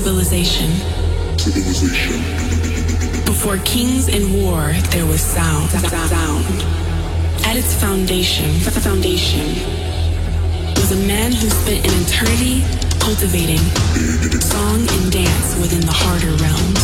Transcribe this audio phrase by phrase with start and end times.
[0.00, 0.70] civilization.
[1.36, 2.16] Civilization.
[3.26, 5.68] Before kings and war, there was sound.
[5.68, 6.44] Sound.
[7.44, 8.48] At its foundation,
[8.80, 9.44] foundation
[10.80, 12.64] was a man who spent an eternity
[12.96, 13.60] cultivating
[14.40, 16.80] song and dance within the harder realms.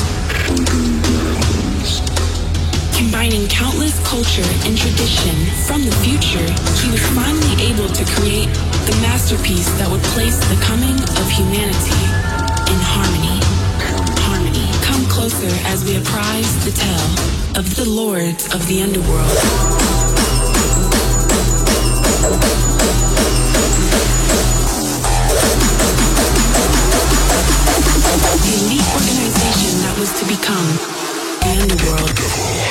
[2.98, 6.48] Combining countless culture and tradition from the future,
[6.84, 8.52] he was finally able to create
[8.84, 12.15] the masterpiece that would place the coming of humanity
[12.72, 13.38] in harmony.
[14.26, 14.66] Harmony.
[14.82, 17.12] Come closer as we apprise the tale
[17.58, 19.36] of the lords of the underworld.
[28.44, 30.68] The elite organization that was to become
[31.42, 32.65] the underworld.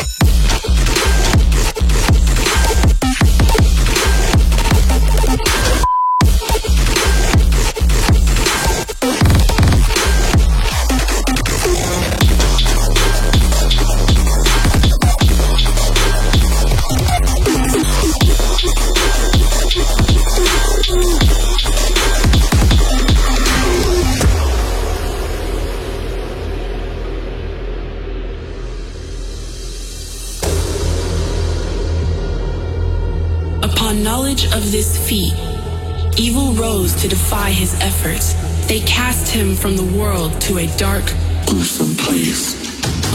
[37.25, 38.35] Defy his efforts.
[38.67, 41.05] They cast him from the world to a dark,
[41.47, 42.53] gruesome place.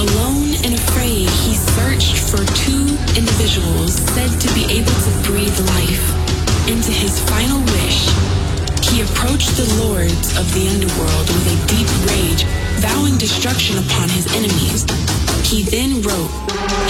[0.03, 6.07] Alone and afraid, he searched for two individuals said to be able to breathe life
[6.67, 8.11] into his final wish.
[8.83, 12.43] He approached the lords of the underworld with a deep rage,
[12.83, 14.83] vowing destruction upon his enemies.
[15.47, 16.35] He then wrote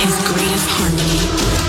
[0.00, 1.60] his greatest harmony.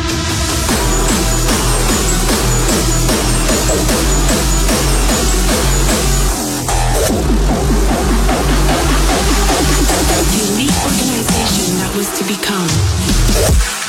[7.12, 7.18] The
[10.48, 13.81] elite organization that was to become.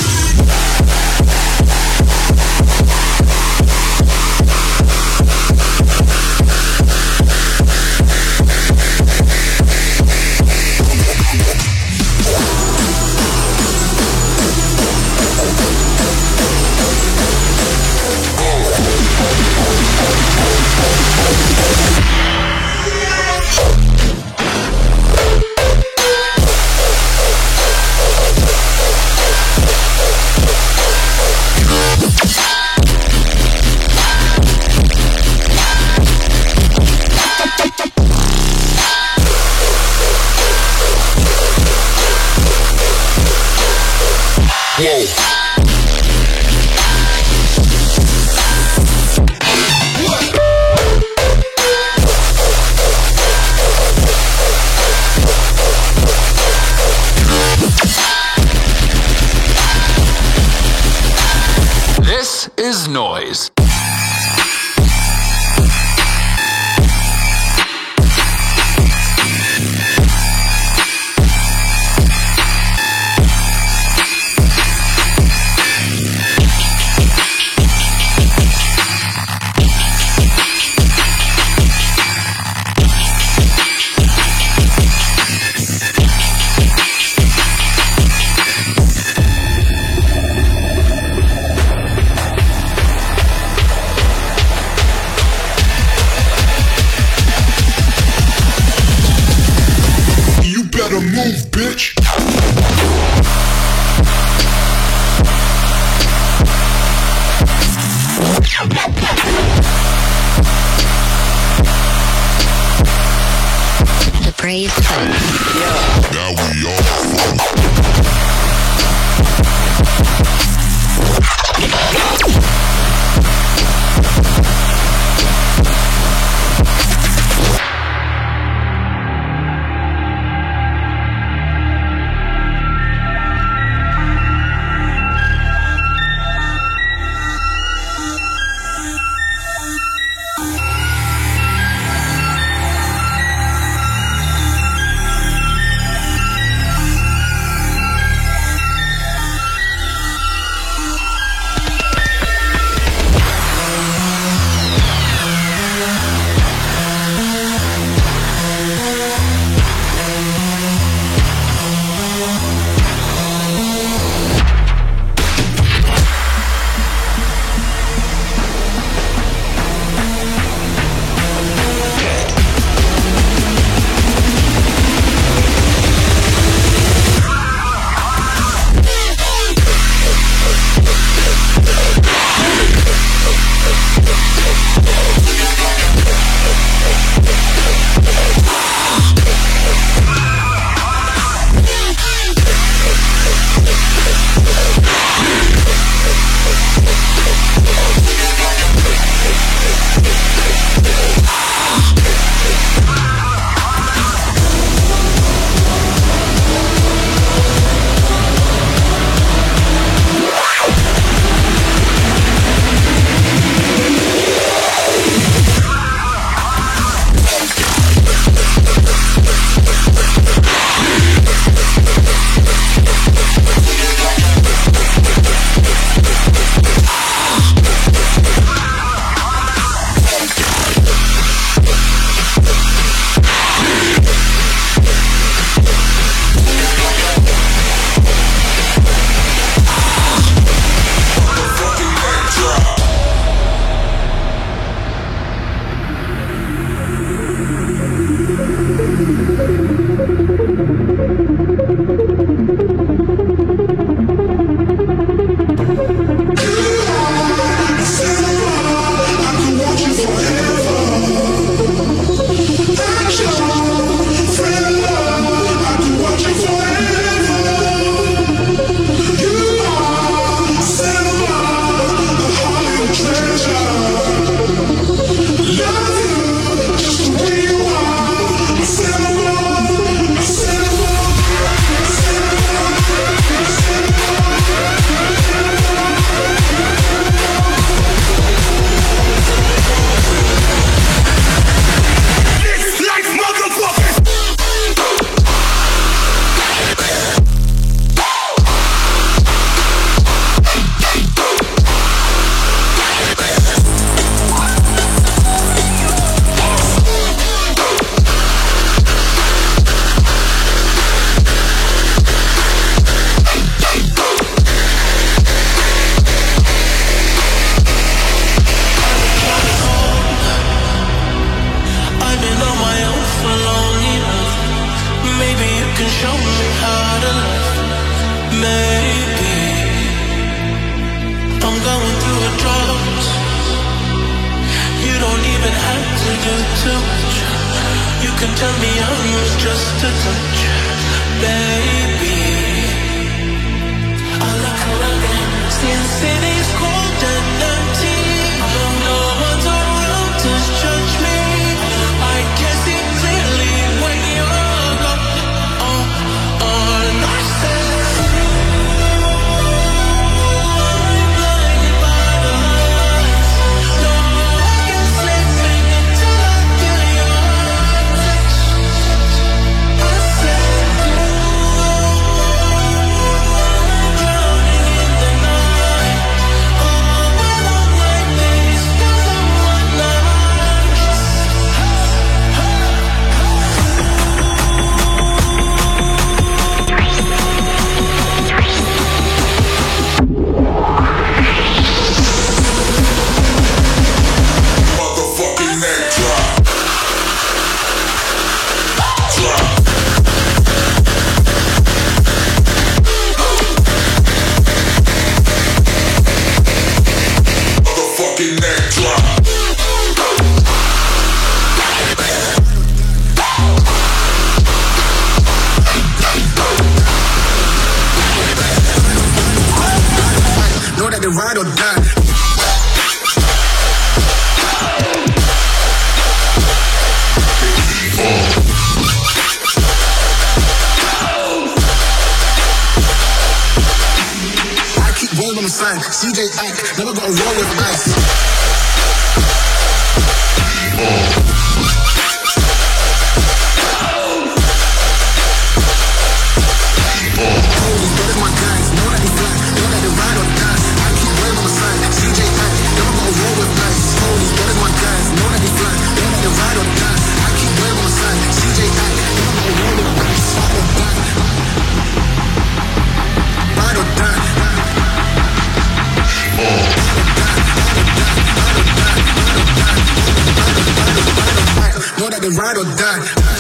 [472.53, 473.33] Ride or die.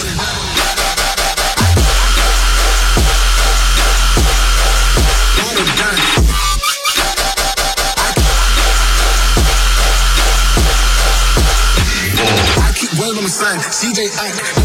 [13.45, 14.62] On CJ Ack,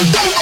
[0.00, 0.37] Don't